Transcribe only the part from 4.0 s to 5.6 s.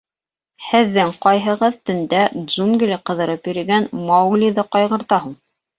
Мауглиҙы ҡайғырта һуң?